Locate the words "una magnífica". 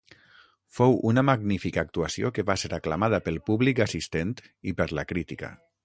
1.09-1.83